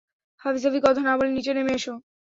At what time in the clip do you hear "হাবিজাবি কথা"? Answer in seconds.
0.41-1.01